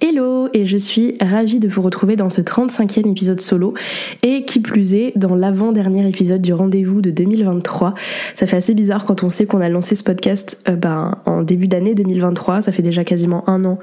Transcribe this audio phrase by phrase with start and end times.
[0.00, 3.74] Hello et je suis ravie de vous retrouver dans ce 35e épisode solo
[4.22, 7.94] et qui plus est dans l'avant-dernier épisode du rendez-vous de 2023.
[8.36, 11.42] Ça fait assez bizarre quand on sait qu'on a lancé ce podcast euh, ben, en
[11.42, 13.80] début d'année 2023, ça fait déjà quasiment un an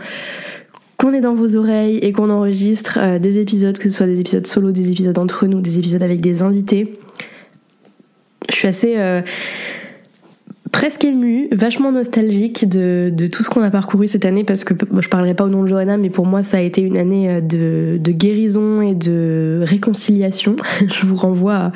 [0.96, 4.22] qu'on est dans vos oreilles et qu'on enregistre euh, des épisodes, que ce soit des
[4.22, 6.94] épisodes solo, des épisodes entre nous, des épisodes avec des invités.
[8.50, 8.94] Je suis assez...
[8.96, 9.22] Euh,
[10.86, 15.10] presque émue, vachement nostalgique de, tout ce qu'on a parcouru cette année parce que je
[15.10, 17.42] parlerai pas au nom de Johanna, mais pour moi ça a été une année euh,
[17.42, 20.56] de, guérison et de réconciliation.
[20.88, 21.72] je vous renvoie à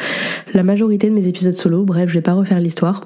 [0.54, 3.02] la majorité de mes épisodes solo, bref, je vais pas refaire l'histoire.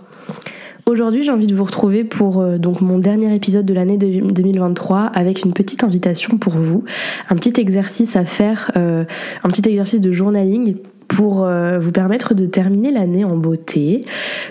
[0.85, 5.03] Aujourd'hui, j'ai envie de vous retrouver pour euh, donc mon dernier épisode de l'année 2023
[5.13, 6.83] avec une petite invitation pour vous,
[7.29, 9.05] un petit exercice à faire, euh,
[9.45, 10.75] un petit exercice de journaling
[11.07, 14.01] pour euh, vous permettre de terminer l'année en beauté,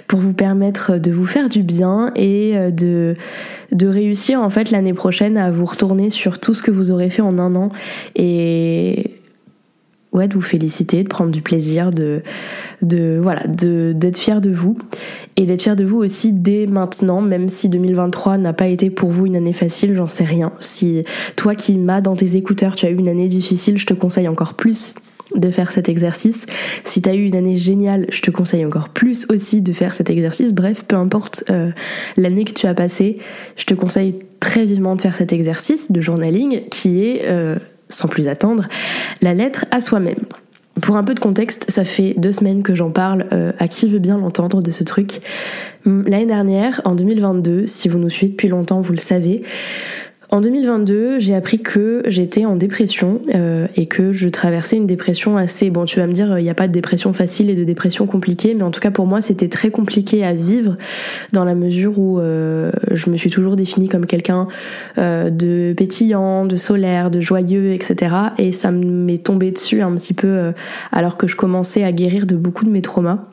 [0.09, 3.17] pour vous permettre de vous faire du bien et euh, de,
[3.73, 7.11] de réussir en fait l'année prochaine à vous retourner sur tout ce que vous aurez
[7.11, 7.71] fait en un an
[8.15, 9.13] et
[10.13, 12.23] ouais, de vous féliciter, de prendre du plaisir, de,
[12.83, 14.77] de voilà, d'être fier de vous
[15.37, 19.11] et d'être fier de vous aussi dès maintenant, même si 2023 n'a pas été pour
[19.11, 20.53] vous une année facile, j'en sais rien.
[20.61, 21.05] Si
[21.37, 24.29] toi qui m'as dans tes écouteurs, tu as eu une année difficile, je te conseille
[24.29, 24.95] encore plus
[25.35, 26.47] de faire cet exercice.
[26.85, 29.95] Si tu as eu une année géniale, je te conseille encore plus aussi de faire
[29.95, 30.53] cet exercice.
[30.53, 31.71] Bref, peu importe euh,
[32.17, 33.19] l'année que tu as passée,
[33.57, 37.57] je te conseille très vivement de faire cet exercice de journaling qui est, euh,
[37.89, 38.69] sans plus attendre,
[39.21, 40.25] la lettre à soi-même.
[40.81, 43.89] Pour un peu de contexte, ça fait deux semaines que j'en parle euh, à qui
[43.89, 45.21] veut bien l'entendre de ce truc.
[45.85, 49.43] L'année dernière, en 2022, si vous nous suivez depuis longtemps, vous le savez,
[50.33, 55.37] en 2022, j'ai appris que j'étais en dépression euh, et que je traversais une dépression
[55.37, 55.69] assez...
[55.69, 58.07] Bon, tu vas me dire, il n'y a pas de dépression facile et de dépression
[58.07, 60.79] compliquée, mais en tout cas pour moi, c'était très compliqué à vivre
[61.35, 64.49] dans la mesure où euh, je me suis toujours définie comme quelqu'un
[64.97, 68.17] euh, de pétillant, de solaire, de joyeux, etc.
[68.39, 70.53] Et ça m'est tombé dessus un petit peu
[70.93, 73.29] alors que je commençais à guérir de beaucoup de mes traumas.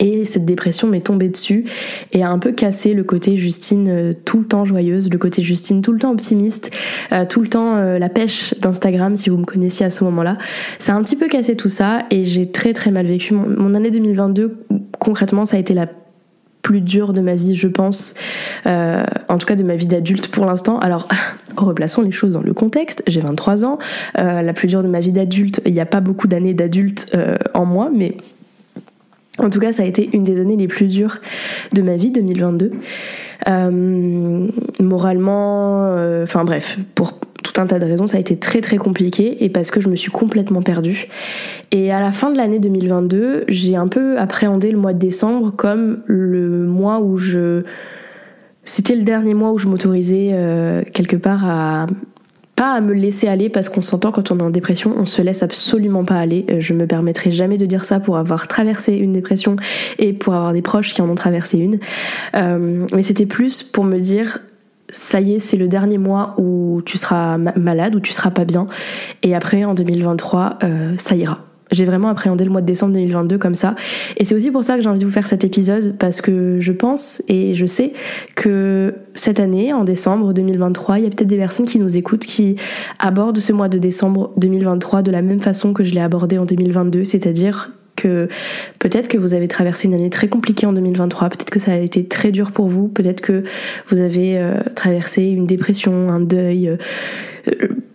[0.00, 1.66] Et cette dépression m'est tombée dessus
[2.12, 5.42] et a un peu cassé le côté Justine euh, tout le temps joyeuse, le côté
[5.42, 6.70] Justine tout le temps optimiste,
[7.12, 10.38] euh, tout le temps euh, la pêche d'Instagram si vous me connaissiez à ce moment-là.
[10.78, 13.34] Ça a un petit peu cassé tout ça et j'ai très très mal vécu.
[13.34, 14.64] Mon, année 2022,
[14.98, 15.86] concrètement, ça a été la
[16.62, 18.14] plus dure de ma vie, je pense,
[18.66, 20.78] en tout cas de ma vie d'adulte pour l'instant.
[20.78, 21.08] Alors,
[21.56, 23.02] replaçons les choses dans le contexte.
[23.06, 23.78] J'ai 23 ans,
[24.14, 25.62] la plus dure de ma vie d'adulte.
[25.64, 27.16] Il n'y a pas beaucoup d'années d'adulte
[27.54, 28.16] en moi, mais
[29.42, 31.18] en tout cas, ça a été une des années les plus dures
[31.74, 32.72] de ma vie, 2022.
[33.48, 38.60] Euh, moralement, euh, enfin bref, pour tout un tas de raisons, ça a été très
[38.60, 41.08] très compliqué et parce que je me suis complètement perdue.
[41.72, 45.52] Et à la fin de l'année 2022, j'ai un peu appréhendé le mois de décembre
[45.56, 47.62] comme le mois où je...
[48.64, 51.86] C'était le dernier mois où je m'autorisais euh, quelque part à
[52.66, 55.42] à me laisser aller parce qu'on s'entend quand on est en dépression, on se laisse
[55.42, 56.46] absolument pas aller.
[56.50, 59.56] Euh, je me permettrai jamais de dire ça pour avoir traversé une dépression
[59.98, 61.78] et pour avoir des proches qui en ont traversé une.
[62.36, 64.40] Euh, mais c'était plus pour me dire
[64.92, 68.44] ça y est, c'est le dernier mois où tu seras malade, où tu seras pas
[68.44, 68.66] bien.
[69.22, 71.49] Et après, en 2023, euh, ça ira.
[71.72, 73.74] J'ai vraiment appréhendé le mois de décembre 2022 comme ça.
[74.16, 76.58] Et c'est aussi pour ça que j'ai envie de vous faire cet épisode, parce que
[76.60, 77.92] je pense et je sais
[78.36, 82.26] que cette année, en décembre 2023, il y a peut-être des personnes qui nous écoutent
[82.26, 82.56] qui
[82.98, 86.44] abordent ce mois de décembre 2023 de la même façon que je l'ai abordé en
[86.44, 88.28] 2022, c'est-à-dire que
[88.78, 91.76] peut-être que vous avez traversé une année très compliquée en 2023, peut-être que ça a
[91.76, 93.44] été très dur pour vous, peut-être que
[93.88, 96.76] vous avez euh, traversé une dépression, un deuil, euh,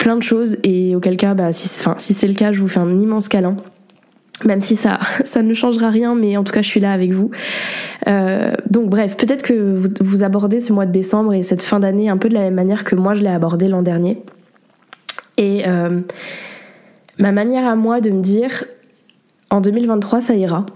[0.06, 2.80] plein de choses et auquel cas, bah, si, si c'est le cas, je vous fais
[2.80, 3.56] un immense câlin
[4.44, 7.12] même si ça, ça ne changera rien, mais en tout cas, je suis là avec
[7.12, 7.32] vous.
[8.08, 12.08] Euh, donc, bref, peut-être que vous, abordez ce mois de décembre et cette fin d'année
[12.08, 14.22] un peu de la même manière que moi je l'ai abordé l'an dernier.
[15.38, 16.02] Et euh,
[17.18, 18.66] ma manière à moi de me dire,
[19.50, 20.68] en 2023, ça ira,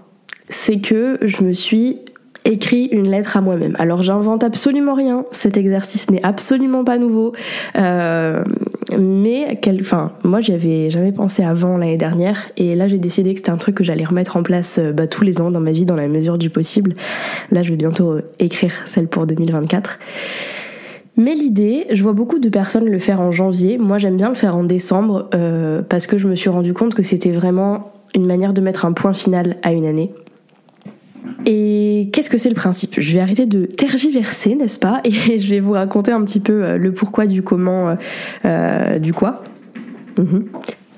[0.47, 1.99] c'est que je me suis
[2.45, 3.75] écrit une lettre à moi-même.
[3.79, 7.33] Alors j'invente absolument rien, cet exercice n'est absolument pas nouveau,
[7.77, 8.43] euh,
[8.97, 13.33] mais quel, enfin moi j'y avais jamais pensé avant l'année dernière et là j'ai décidé
[13.33, 15.59] que c'était un truc que j'allais remettre en place euh, bah, tous les ans dans
[15.59, 16.95] ma vie dans la mesure du possible.
[17.51, 19.99] Là je vais bientôt euh, écrire celle pour 2024.
[21.17, 23.77] Mais l'idée, je vois beaucoup de personnes le faire en janvier.
[23.77, 26.93] Moi, j'aime bien le faire en décembre euh, parce que je me suis rendu compte
[26.93, 30.13] que c'était vraiment une manière de mettre un point final à une année.
[31.45, 32.95] Et qu'est-ce que c'est le principe?
[32.99, 35.01] Je vais arrêter de tergiverser, n'est-ce pas?
[35.03, 37.95] Et je vais vous raconter un petit peu euh, le pourquoi du comment, euh,
[38.45, 39.43] euh, du quoi.
[40.17, 40.45] Mhm.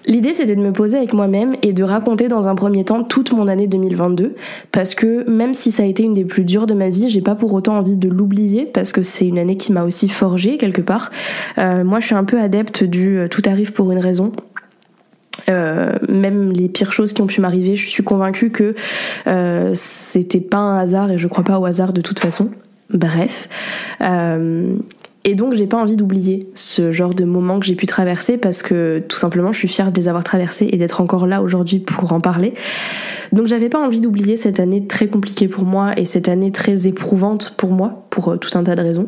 [0.08, 3.34] L'idée c'était de me poser avec moi-même et de raconter dans un premier temps toute
[3.34, 4.34] mon année 2022
[4.72, 7.22] parce que même si ça a été une des plus dures de ma vie, j'ai
[7.22, 10.58] pas pour autant envie de l'oublier parce que c'est une année qui m'a aussi forgé
[10.58, 11.12] quelque part.
[11.58, 14.32] moi je suis un peu adepte du tout arrive pour une raison.
[15.50, 18.76] Euh, même les pires choses qui ont pu m'arriver, je suis convaincue que
[19.28, 22.52] euh, c'était pas un hasard et je crois pas au hasard de toute façon.
[22.92, 23.48] Bref.
[24.02, 24.76] Euh,
[25.24, 28.64] et donc j'ai pas envie d'oublier ce genre de moments que j'ai pu traverser parce
[28.64, 31.78] que tout simplement je suis fière de les avoir traversés et d'être encore là aujourd'hui
[31.80, 32.56] pour en parler.
[33.32, 36.88] Donc j'avais pas envie d'oublier cette année très compliquée pour moi et cette année très
[36.88, 39.08] éprouvante pour moi pour tout un tas de raisons.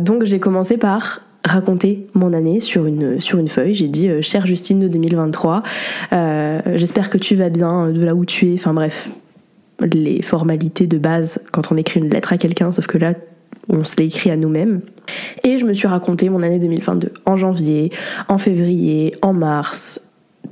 [0.00, 3.74] Donc j'ai commencé par raconter mon année sur une, sur une feuille.
[3.74, 5.62] J'ai dit, euh, chère Justine de 2023,
[6.12, 8.54] euh, j'espère que tu vas bien de là où tu es.
[8.54, 9.10] Enfin bref,
[9.80, 13.14] les formalités de base quand on écrit une lettre à quelqu'un, sauf que là,
[13.68, 14.80] on se l'écrit à nous-mêmes.
[15.42, 17.90] Et je me suis raconté mon année 2022 en janvier,
[18.28, 20.00] en février, en mars,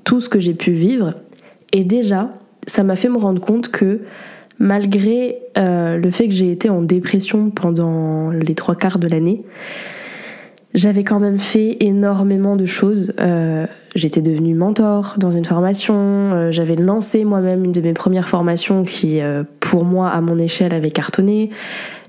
[0.04, 1.14] tout ce que j'ai pu vivre.
[1.72, 2.30] Et déjà,
[2.66, 4.00] ça m'a fait me rendre compte que
[4.58, 9.42] malgré euh, le fait que j'ai été en dépression pendant les trois quarts de l'année,
[10.74, 13.12] j'avais quand même fait énormément de choses.
[13.20, 15.94] Euh, j'étais devenue mentor dans une formation.
[15.94, 20.38] Euh, j'avais lancé moi-même une de mes premières formations qui, euh, pour moi, à mon
[20.38, 21.50] échelle, avait cartonné.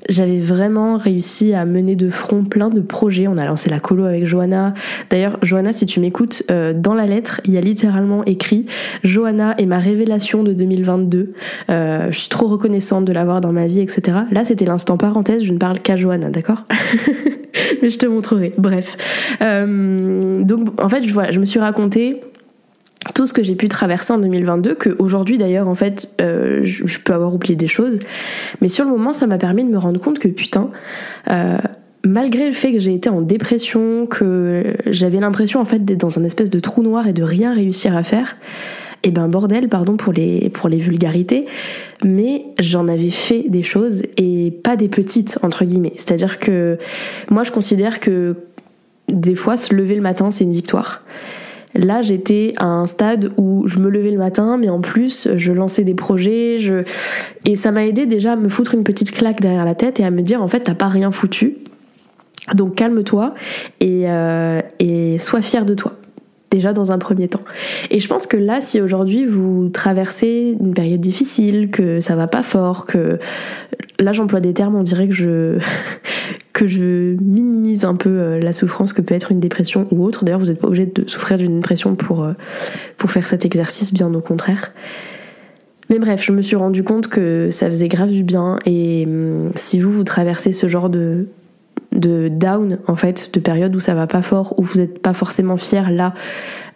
[0.09, 3.27] J'avais vraiment réussi à mener de front plein de projets.
[3.27, 4.73] On a lancé la colo avec Johanna.
[5.09, 8.65] D'ailleurs, Johanna, si tu m'écoutes, dans la lettre, il y a littéralement écrit
[9.03, 11.33] Johanna est ma révélation de 2022.
[11.69, 14.17] je suis trop reconnaissante de l'avoir dans ma vie, etc.
[14.31, 15.43] Là, c'était l'instant parenthèse.
[15.43, 16.65] Je ne parle qu'à Johanna, d'accord
[17.81, 18.51] mais je te montrerai.
[18.57, 18.97] Bref.
[19.41, 22.21] Euh, donc, en fait, je, je me suis raconté
[23.13, 26.99] tout ce que j'ai pu traverser en 2022, que aujourd'hui d'ailleurs, en fait, euh, je,
[26.99, 27.99] peux avoir oublié des choses.
[28.61, 30.69] Mais sur le moment, ça m'a permis de me rendre compte que putain,
[31.31, 31.57] euh,
[32.05, 36.19] malgré le fait que j'ai été en dépression, que j'avais l'impression en fait d'être dans
[36.19, 38.37] un espèce de trou noir et de rien réussir à faire,
[39.05, 41.45] et eh ben bordel, pardon pour les, pour les vulgarités,
[42.05, 45.91] mais j'en avais fait des choses et pas des petites, entre guillemets.
[45.97, 46.77] C'est-à-dire que
[47.29, 48.37] moi je considère que
[49.09, 51.03] des fois se lever le matin c'est une victoire.
[51.75, 55.51] Là, j'étais à un stade où je me levais le matin, mais en plus, je
[55.51, 56.83] lançais des projets, je...
[57.45, 60.05] et ça m'a aidé déjà à me foutre une petite claque derrière la tête et
[60.05, 61.57] à me dire, en fait, t'as pas rien foutu.
[62.53, 63.33] Donc calme-toi
[63.79, 64.61] et, euh,
[65.17, 65.93] sois fier de toi
[66.51, 67.41] déjà dans un premier temps.
[67.89, 72.27] Et je pense que là, si aujourd'hui vous traversez une période difficile, que ça va
[72.27, 73.17] pas fort, que
[73.99, 75.57] là j'emploie des termes, on dirait que je
[76.53, 80.23] que je minimise un peu euh, la souffrance que peut être une dépression ou autre.
[80.23, 82.33] D'ailleurs, vous n'êtes pas obligé de souffrir d'une dépression pour euh,
[82.97, 84.71] pour faire cet exercice, bien au contraire.
[85.89, 89.51] Mais bref, je me suis rendu compte que ça faisait grave du bien et hum,
[89.55, 91.27] si vous vous traversez ce genre de
[91.91, 95.57] down en fait, de période où ça va pas fort, où vous n'êtes pas forcément
[95.57, 96.13] fier là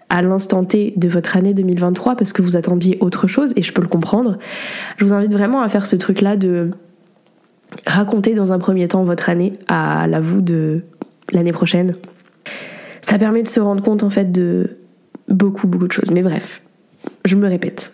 [0.10, 3.74] à l'instant T de votre année 2023 parce que vous attendiez autre chose et je
[3.74, 4.38] peux le comprendre.
[4.98, 6.72] Je vous invite vraiment à faire ce truc là de
[7.86, 10.84] raconter dans un premier temps votre année à la vous de
[11.32, 11.96] l'année prochaine.
[13.02, 14.78] Ça permet de se rendre compte en fait de
[15.28, 16.12] beaucoup beaucoup de choses.
[16.12, 16.62] Mais bref,
[17.26, 17.94] je me répète.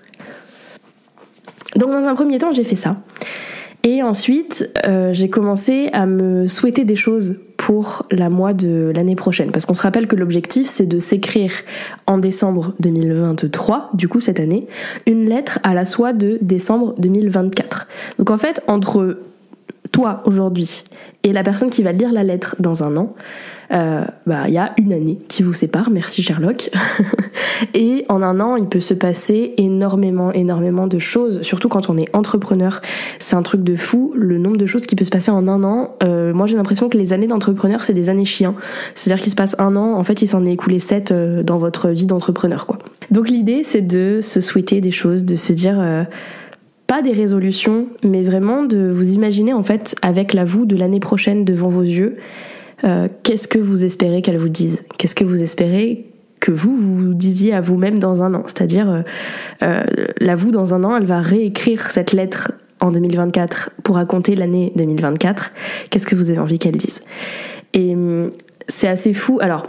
[1.75, 2.97] Donc dans un premier temps, j'ai fait ça.
[3.85, 9.15] Et ensuite, euh, j'ai commencé à me souhaiter des choses pour la mois de l'année
[9.15, 9.51] prochaine.
[9.51, 11.51] Parce qu'on se rappelle que l'objectif, c'est de s'écrire
[12.07, 14.67] en décembre 2023, du coup cette année,
[15.05, 17.87] une lettre à la soie de décembre 2024.
[18.19, 19.17] Donc en fait, entre
[19.93, 20.83] toi aujourd'hui
[21.23, 23.15] et la personne qui va lire la lettre dans un an,
[23.71, 26.69] euh, bah il y a une année qui vous sépare, merci Sherlock.
[27.73, 31.41] et en un an, il peut se passer énormément, énormément de choses.
[31.41, 32.81] Surtout quand on est entrepreneur,
[33.19, 34.11] c'est un truc de fou.
[34.17, 35.95] Le nombre de choses qui peut se passer en un an.
[36.03, 38.53] Euh, moi, j'ai l'impression que les années d'entrepreneur, c'est des années chiens.
[38.93, 41.57] C'est-à-dire qu'il se passe un an, en fait, il s'en est écoulé sept euh, dans
[41.57, 42.79] votre vie d'entrepreneur, quoi.
[43.11, 46.05] Donc l'idée, c'est de se souhaiter des choses, de se dire
[46.93, 50.99] pas des résolutions, mais vraiment de vous imaginer en fait avec la vous de l'année
[50.99, 52.17] prochaine devant vos yeux
[52.83, 54.83] euh, qu'est-ce que vous espérez qu'elle vous dise?
[54.99, 56.05] Qu'est-ce que vous espérez
[56.39, 58.43] que vous vous disiez à vous-même dans un an?
[58.45, 59.01] C'est-à-dire, euh,
[59.63, 59.81] euh,
[60.19, 64.71] la vous dans un an, elle va réécrire cette lettre en 2024 pour raconter l'année
[64.75, 65.51] 2024,
[65.89, 67.01] qu'est-ce que vous avez envie qu'elle dise?
[67.73, 68.29] Et hum,
[68.67, 69.39] c'est assez fou.
[69.41, 69.67] Alors,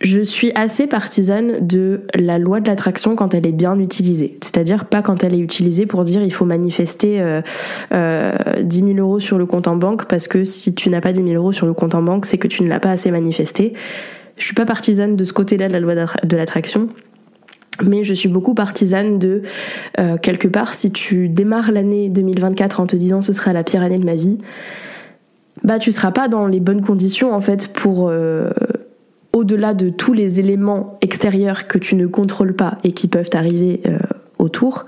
[0.00, 4.38] je suis assez partisane de la loi de l'attraction quand elle est bien utilisée.
[4.42, 7.42] C'est-à-dire pas quand elle est utilisée pour dire il faut manifester euh,
[7.92, 11.12] euh, 10 000 euros sur le compte en banque parce que si tu n'as pas
[11.12, 13.10] 10 000 euros sur le compte en banque, c'est que tu ne l'as pas assez
[13.10, 13.72] manifesté.
[14.36, 16.88] Je suis pas partisane de ce côté-là de la loi de l'attraction.
[17.84, 19.42] Mais je suis beaucoup partisane de,
[20.00, 23.82] euh, quelque part, si tu démarres l'année 2024 en te disant ce sera la pire
[23.82, 24.38] année de ma vie,
[25.64, 28.50] bah tu seras pas dans les bonnes conditions en fait pour euh,
[29.38, 33.80] au-delà de tous les éléments extérieurs que tu ne contrôles pas et qui peuvent arriver
[33.86, 33.98] euh,
[34.38, 34.86] autour.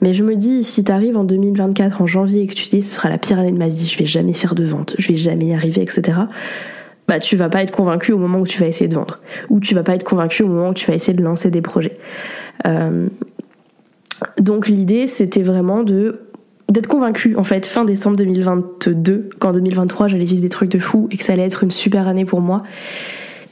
[0.00, 2.82] Mais je me dis, si tu arrives en 2024, en janvier, et que tu dis
[2.82, 5.08] ce sera la pire année de ma vie, je vais jamais faire de vente, je
[5.08, 6.20] vais jamais y arriver, etc.
[7.08, 9.20] Bah, tu vas pas être convaincu au moment où tu vas essayer de vendre.
[9.48, 11.62] Ou tu vas pas être convaincu au moment où tu vas essayer de lancer des
[11.62, 11.94] projets.
[12.66, 13.08] Euh,
[14.38, 16.20] donc l'idée, c'était vraiment de
[16.70, 21.08] d'être convaincu en fait fin décembre 2022 qu'en 2023 j'allais vivre des trucs de fou
[21.10, 22.62] et que ça allait être une super année pour moi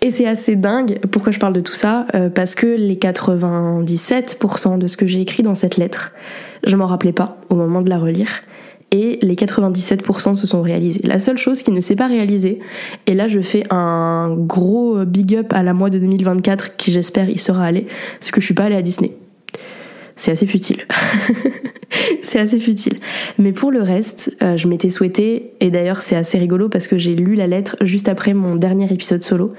[0.07, 4.79] et c'est assez dingue, pourquoi je parle de tout ça euh, Parce que les 97%
[4.79, 6.13] de ce que j'ai écrit dans cette lettre,
[6.65, 8.29] je m'en rappelais pas au moment de la relire.
[8.93, 11.01] Et les 97% se sont réalisés.
[11.03, 12.61] La seule chose qui ne s'est pas réalisée,
[13.09, 17.29] et là je fais un gros big up à la mois de 2024 qui j'espère
[17.29, 17.89] y sera allé,
[18.21, 19.11] c'est que je suis pas allée à Disney.
[20.17, 20.85] C'est assez futile.
[22.23, 22.95] c'est assez futile.
[23.39, 26.99] Mais pour le reste, euh, je m'étais souhaité, et d'ailleurs c'est assez rigolo parce que
[26.99, 29.53] j'ai lu la lettre juste après mon dernier épisode solo,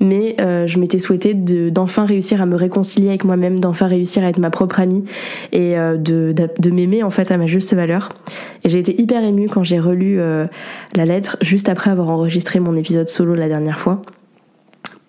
[0.00, 4.28] mais euh, je m'étais souhaité d'enfin réussir à me réconcilier avec moi-même, d'enfin réussir à
[4.28, 5.04] être ma propre amie
[5.52, 8.08] et euh, de, de, m'aimer en fait à ma juste valeur.
[8.64, 12.76] Et j'ai été hyper émue quand j'ai relu la lettre juste après avoir enregistré mon
[12.76, 14.02] épisode solo la dernière fois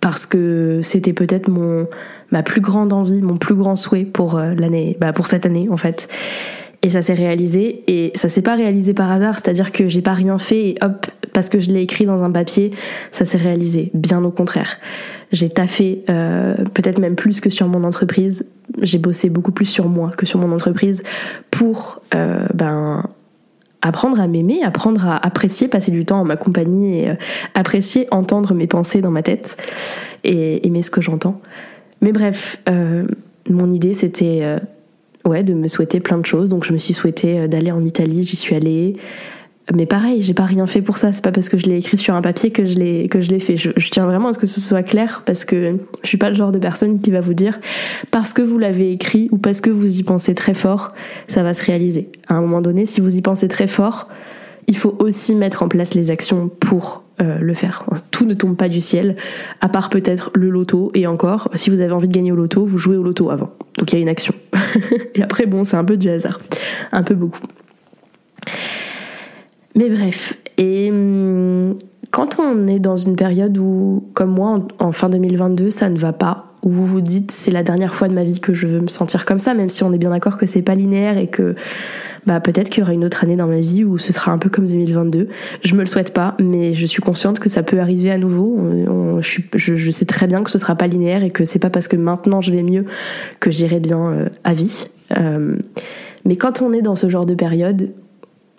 [0.06, 1.88] parce que c'était peut-être mon
[2.30, 5.68] ma plus grande envie, mon plus grand souhait pour euh, l'année, bah pour cette année
[5.72, 6.08] en fait.
[6.84, 10.14] Et ça s'est réalisé et ça s'est pas réalisé par hasard, c'est-à-dire que j'ai pas
[10.14, 12.70] rien fait et hop parce que je l'ai écrit dans un papier,
[13.10, 13.90] ça s'est réalisé.
[13.96, 14.78] Bien au contraire,
[15.32, 18.46] j'ai taffé euh, peut-être même plus que sur mon entreprise.
[18.84, 21.02] J'ai bossé beaucoup plus sur moi que sur mon entreprise
[21.50, 23.10] pour euh, ben
[23.86, 27.15] apprendre à m'aimer, apprendre à apprécier passer du temps en ma compagnie et euh,
[27.54, 29.58] apprécier entendre mes pensées dans ma tête
[30.24, 31.39] et aimer ce que j'entends.
[32.01, 33.06] Mais bref, euh,
[33.48, 34.60] mon idée c'était euh,
[35.24, 36.50] ouais de me souhaiter plein de choses.
[36.50, 38.98] Donc je me suis souhaité d'aller en Italie, j'y suis allée.
[39.74, 41.12] Mais pareil, j'ai pas rien fait pour ça.
[41.12, 43.32] C'est pas parce que je l'ai écrit sur un papier que je l'ai que je
[43.32, 43.58] l'ai fait.
[43.58, 46.36] Je, tiens vraiment à ce que ce soit clair parce que je suis pas le
[46.36, 47.60] genre de personne qui va vous dire
[48.12, 50.94] parce que vous l'avez écrit ou parce que vous y pensez très fort,
[51.28, 52.10] ça va se réaliser.
[52.28, 54.08] À un moment donné, si vous y pensez très fort,
[54.68, 57.86] il faut aussi mettre en place les actions pour euh, le faire.
[58.12, 59.16] Tout ne tombe pas du ciel,
[59.62, 60.92] à part peut-être le loto.
[60.94, 63.52] Et encore, si vous avez envie de gagner au loto, vous jouez au loto avant.
[63.78, 64.34] Donc il y a une action.
[65.16, 66.40] et après, bon, c'est un peu du hasard,
[66.92, 67.42] un peu beaucoup.
[69.75, 71.75] Mais bref, et hum,
[72.12, 76.13] quand on est dans une période où, comme moi, en, fin 2022, ça ne va
[76.13, 78.79] pas, où vous vous dites c'est la dernière fois de ma vie que je veux
[78.79, 81.27] me sentir comme ça, même si on est bien d'accord que c'est pas linéaire et
[81.27, 81.55] que
[82.25, 84.39] bah peut-être qu'il y aura une autre année dans ma vie où ce sera un
[84.39, 85.27] peu comme 2022.
[85.63, 88.58] Je me le souhaite pas, mais je suis consciente que ça peut arriver à nouveau.
[89.22, 91.98] je, sais très bien que ce sera pas linéaire et que c'est pas parce que
[91.98, 92.86] maintenant je vais mieux
[93.39, 94.86] que j'irai bien euh, à vie.
[95.17, 95.58] Euh,
[96.25, 97.91] mais quand on est dans ce genre de période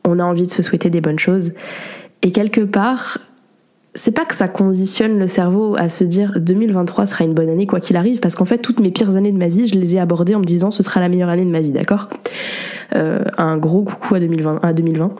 [0.06, 1.52] on a envie de se souhaiter des bonnes choses.
[2.22, 3.18] Et quelque part,
[3.94, 7.66] c'est pas que ça conditionne le cerveau à se dire 2023 sera une bonne année
[7.66, 9.96] quoi qu'il arrive, parce qu'en fait toutes mes pires années de ma vie, je les
[9.96, 12.08] ai abordées en me disant ce sera la meilleure année de ma vie, d'accord?
[12.94, 14.60] Euh, Un gros coucou à 2020.
[14.62, 15.14] À 2020.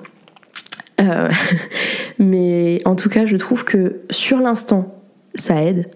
[1.01, 1.29] Euh,
[2.19, 5.03] mais en tout cas, je trouve que sur l'instant,
[5.35, 5.91] ça aide.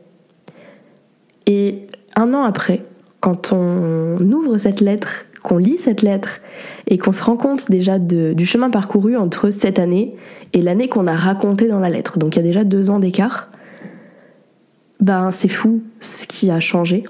[1.46, 2.84] Et un an après,
[3.20, 6.40] quand on ouvre cette lettre qu'on lit cette lettre
[6.86, 10.14] et qu'on se rend compte déjà du chemin parcouru entre cette année
[10.52, 12.98] et l'année qu'on a racontée dans la lettre, donc il y a déjà deux ans
[12.98, 13.50] d'écart,
[15.00, 17.04] ben c'est fou ce qui a changé.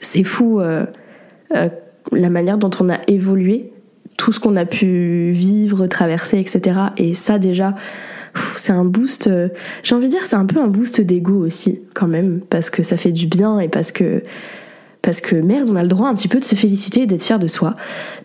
[0.00, 0.86] C'est fou euh,
[1.56, 1.68] euh,
[2.12, 3.72] la manière dont on a évolué,
[4.16, 6.80] tout ce qu'on a pu vivre, traverser, etc.
[6.96, 7.74] Et ça déjà,
[8.54, 9.48] c'est un boost, euh,
[9.82, 12.82] j'ai envie de dire c'est un peu un boost d'ego aussi quand même, parce que
[12.82, 14.22] ça fait du bien et parce que
[15.02, 17.22] parce que merde, on a le droit un petit peu de se féliciter et d'être
[17.22, 17.74] fier de soi,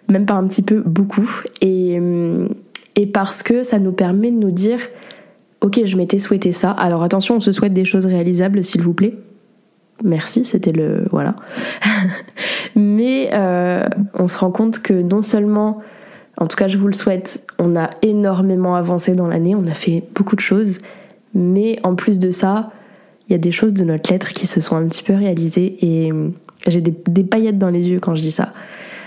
[0.09, 1.29] même pas un petit peu, beaucoup,
[1.61, 2.47] et, euh,
[2.95, 4.79] et parce que ça nous permet de nous dire,
[5.61, 8.93] ok, je m'étais souhaité ça, alors attention, on se souhaite des choses réalisables, s'il vous
[8.93, 9.15] plaît.
[10.03, 11.35] Merci, c'était le voilà.
[12.75, 15.79] Mais euh, on se rend compte que non seulement,
[16.37, 19.73] en tout cas je vous le souhaite, on a énormément avancé dans l'année, on a
[19.73, 20.79] fait beaucoup de choses,
[21.33, 22.71] mais en plus de ça,
[23.27, 25.77] il y a des choses de notre lettre qui se sont un petit peu réalisées
[25.81, 26.11] et
[26.67, 28.53] j'ai des, paillettes dans les yeux quand je dis ça.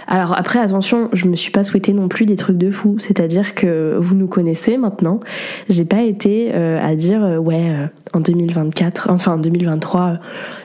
[0.09, 2.97] Alors après, attention, je me suis pas souhaité non plus des trucs de fou.
[2.99, 5.21] C'est-à-dire que vous nous connaissez maintenant.
[5.69, 10.19] J'ai pas été euh, à dire euh, ouais euh, en 2024, enfin en 2023,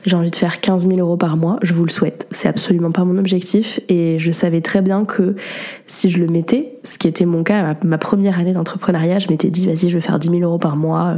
[0.06, 1.58] j'ai envie de faire 15 000 euros par mois.
[1.62, 2.28] Je vous le souhaite.
[2.30, 5.34] C'est absolument pas mon objectif et je savais très bien que
[5.88, 9.50] si je le mettais, ce qui était mon cas, ma première année d'entrepreneuriat, je m'étais
[9.50, 11.16] dit vas-y, je vais faire 10 000 euros par mois.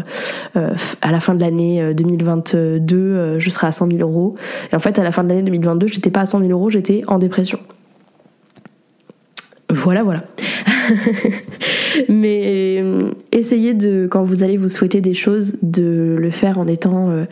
[0.54, 4.34] à la fin de l'année 2022, je serai à 100 000 euros.
[4.72, 6.70] Et en fait, à la fin de l'année 2022, j'étais pas à 100 000 euros,
[6.70, 7.58] j'étais en dépression.
[9.74, 10.24] Voilà, voilà.
[12.08, 16.66] Mais euh, essayez de, quand vous allez vous souhaiter des choses, de le faire en
[16.68, 17.24] étant euh,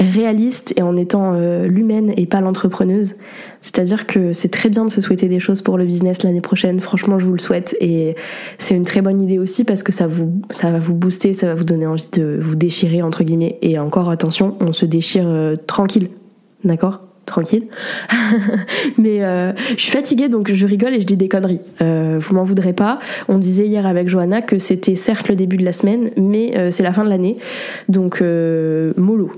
[0.00, 3.14] réaliste et en étant euh, l'humaine et pas l'entrepreneuse.
[3.60, 6.80] C'est-à-dire que c'est très bien de se souhaiter des choses pour le business l'année prochaine.
[6.80, 8.16] Franchement, je vous le souhaite et
[8.58, 11.46] c'est une très bonne idée aussi parce que ça vous, ça va vous booster, ça
[11.46, 13.58] va vous donner envie de vous déchirer entre guillemets.
[13.62, 15.28] Et encore attention, on se déchire
[15.66, 16.08] tranquille,
[16.64, 17.09] d'accord?
[17.26, 17.68] Tranquille.
[18.98, 21.60] mais euh, je suis fatiguée donc je rigole et je dis des conneries.
[21.80, 22.98] Euh, vous m'en voudrez pas.
[23.28, 26.70] On disait hier avec Johanna que c'était certes le début de la semaine, mais euh,
[26.70, 27.36] c'est la fin de l'année.
[27.88, 29.30] Donc mollo.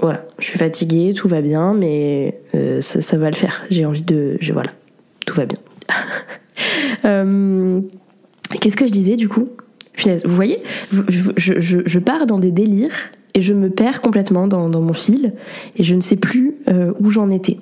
[0.00, 2.38] Voilà, je suis fatiguée, tout va bien, mais
[2.80, 3.62] ça, va le faire.
[3.68, 4.70] J'ai envie de, je, voilà,
[5.26, 5.58] tout va bien.
[8.60, 9.48] Qu'est-ce que je disais du coup?
[10.24, 10.62] Vous voyez,
[11.08, 12.94] je, je pars dans des délires
[13.34, 15.34] et je me perds complètement dans, mon fil
[15.76, 17.58] et je ne sais plus euh, où j'en étais.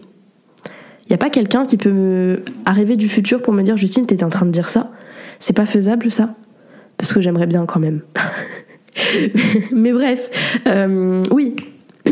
[1.04, 4.06] Il n'y a pas quelqu'un qui peut me arriver du futur pour me dire Justine,
[4.06, 4.90] t'étais en train de dire ça.
[5.38, 6.35] C'est pas faisable ça
[6.96, 8.00] Parce que j'aimerais bien quand même.
[9.73, 10.30] Mais bref,
[10.66, 11.54] euh, oui.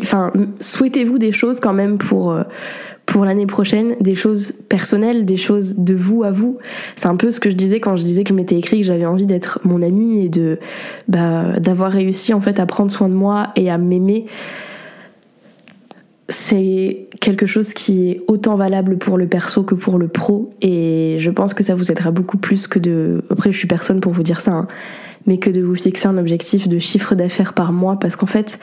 [0.00, 2.36] enfin, souhaitez-vous des choses quand même pour.
[3.10, 6.58] Pour l'année prochaine des choses personnelles, des choses de vous à vous.
[6.94, 8.86] C'est un peu ce que je disais quand je disais que je m'étais écrit que
[8.86, 10.60] j'avais envie d'être mon amie et de
[11.08, 14.26] bah, d'avoir réussi en fait à prendre soin de moi et à m'aimer.
[16.28, 21.16] C'est quelque chose qui est autant valable pour le perso que pour le pro et
[21.18, 23.24] je pense que ça vous aidera beaucoup plus que de.
[23.28, 24.68] Après, je suis personne pour vous dire ça, hein,
[25.26, 28.60] mais que de vous fixer un objectif de chiffre d'affaires par mois parce qu'en fait,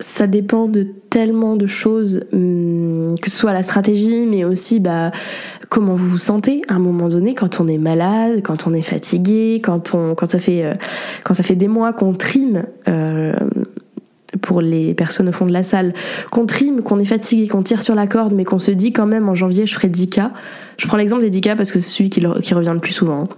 [0.00, 5.10] ça dépend de tellement de choses, hum, que ce soit la stratégie, mais aussi bah,
[5.68, 8.82] comment vous vous sentez à un moment donné quand on est malade, quand on est
[8.82, 10.74] fatigué, quand, on, quand, ça, fait, euh,
[11.24, 12.64] quand ça fait des mois qu'on trime.
[12.88, 13.34] Euh,
[14.42, 15.92] pour les personnes au fond de la salle,
[16.30, 19.06] qu'on trime, qu'on est fatigué, qu'on tire sur la corde, mais qu'on se dit quand
[19.06, 20.30] même en janvier je ferai 10K.
[20.78, 23.28] Je prends l'exemple des 10K parce que c'est celui qui, revient le plus souvent.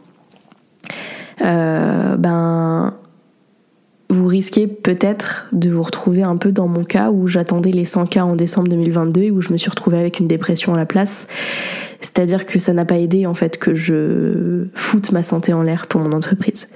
[1.41, 2.95] Euh, ben
[4.13, 8.07] vous risquez peut-être de vous retrouver un peu dans mon cas où j'attendais les 100
[8.07, 10.87] cas en décembre 2022 et où je me suis retrouvée avec une dépression à la
[10.87, 11.27] place.
[12.01, 15.87] C'est-à-dire que ça n'a pas aidé en fait que je foute ma santé en l'air
[15.87, 16.69] pour mon entreprise.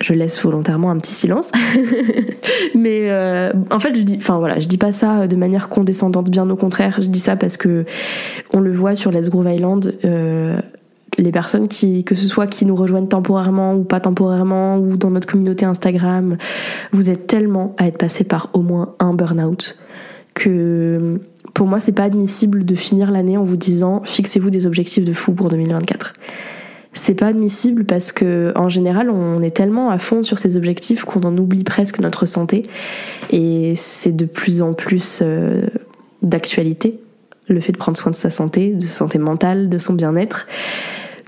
[0.00, 1.52] Je laisse volontairement un petit silence,
[2.74, 6.28] mais euh, en fait je dis, enfin voilà, je dis pas ça de manière condescendante,
[6.28, 7.84] bien au contraire, je dis ça parce que
[8.52, 9.96] on le voit sur Let's Groove Island.
[10.04, 10.58] Euh,
[11.18, 15.10] les personnes qui, que ce soit qui nous rejoignent temporairement ou pas temporairement, ou dans
[15.10, 16.36] notre communauté Instagram,
[16.92, 19.78] vous êtes tellement à être passé par au moins un burn-out
[20.34, 21.20] que
[21.52, 25.12] pour moi c'est pas admissible de finir l'année en vous disant fixez-vous des objectifs de
[25.12, 26.14] fou pour 2024.
[26.94, 31.04] C'est pas admissible parce que en général on est tellement à fond sur ces objectifs
[31.04, 32.62] qu'on en oublie presque notre santé
[33.30, 35.62] et c'est de plus en plus euh,
[36.22, 37.00] d'actualité
[37.48, 40.46] le fait de prendre soin de sa santé, de sa santé mentale, de son bien-être.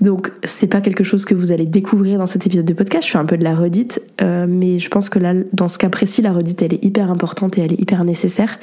[0.01, 3.11] Donc c'est pas quelque chose que vous allez découvrir dans cet épisode de podcast, je
[3.11, 5.89] fais un peu de la redite, euh, mais je pense que là, dans ce cas
[5.89, 8.59] précis, la redite elle est hyper importante et elle est hyper nécessaire.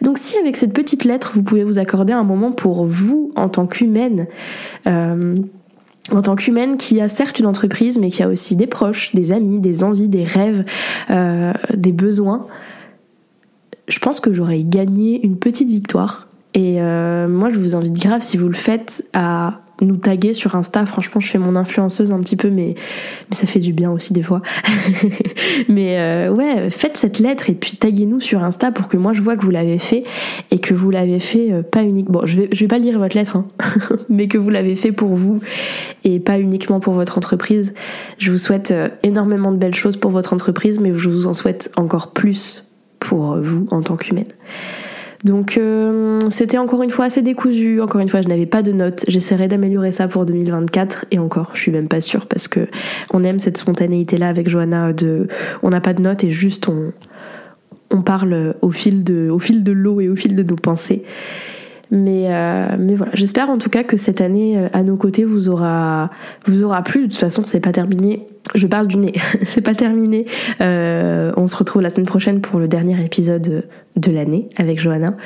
[0.00, 3.48] Donc si avec cette petite lettre, vous pouvez vous accorder un moment pour vous en
[3.48, 4.26] tant qu'humaine,
[4.86, 5.36] euh,
[6.10, 9.32] en tant qu'humaine qui a certes une entreprise, mais qui a aussi des proches, des
[9.32, 10.64] amis, des envies, des rêves,
[11.10, 12.46] euh, des besoins,
[13.88, 16.28] je pense que j'aurais gagné une petite victoire.
[16.54, 20.86] Et moi, je vous invite grave, si vous le faites, à nous taguer sur Insta.
[20.86, 22.74] Franchement, je fais mon influenceuse un petit peu, mais,
[23.30, 24.42] mais ça fait du bien aussi des fois.
[25.68, 29.22] mais euh, ouais, faites cette lettre et puis taguez-nous sur Insta pour que moi je
[29.22, 30.04] vois que vous l'avez fait
[30.50, 32.10] et que vous l'avez fait euh, pas unique.
[32.10, 33.46] Bon, je vais, vais pas lire votre lettre, hein,
[34.08, 35.40] mais que vous l'avez fait pour vous
[36.04, 37.74] et pas uniquement pour votre entreprise.
[38.18, 41.34] Je vous souhaite euh, énormément de belles choses pour votre entreprise, mais je vous en
[41.34, 42.68] souhaite encore plus
[43.00, 44.28] pour vous en tant qu'humaine.
[45.24, 48.72] Donc euh, c'était encore une fois assez décousu, encore une fois je n'avais pas de
[48.72, 52.66] notes, j'essaierai d'améliorer ça pour 2024 et encore je suis même pas sûre parce que
[53.12, 55.28] on aime cette spontanéité là avec Johanna de
[55.62, 56.92] on n'a pas de notes et juste on,
[57.92, 61.04] on parle au fil de, au fil de l'eau et au fil de nos pensées.
[61.92, 62.26] Mais,
[62.78, 66.10] mais voilà, j'espère en tout cas que cette année à nos côtés vous aura,
[66.46, 67.02] vous aura plu.
[67.02, 69.12] De toute façon, c'est pas terminé je parle du nez,
[69.44, 70.26] c'est pas terminé.
[70.60, 73.64] Euh, on se retrouve la semaine prochaine pour le dernier épisode
[73.96, 75.16] de l'année avec Johanna.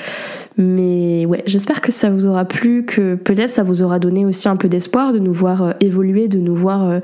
[0.57, 4.49] Mais ouais, j'espère que ça vous aura plu, que peut-être ça vous aura donné aussi
[4.49, 7.01] un peu d'espoir de nous voir euh, évoluer, de nous voir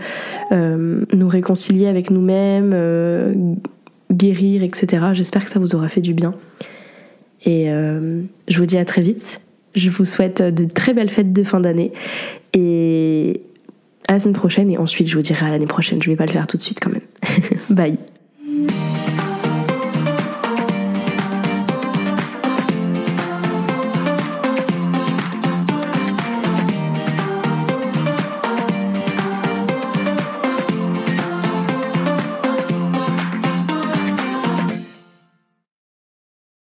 [0.53, 3.57] euh, nous réconcilier avec nous-mêmes,
[4.13, 5.07] guérir, etc.
[5.13, 6.35] J'espère que ça vous aura fait du bien.
[7.45, 9.42] Et je vous dis à très vite.
[9.75, 11.93] Je vous souhaite de très belles fêtes de fin d'année.
[12.55, 13.41] Et
[14.09, 16.03] à la semaine prochaine et ensuite je vous dirai à l'année prochaine.
[16.03, 17.03] Je vais pas le faire tout de suite quand même.
[17.71, 17.99] Bye.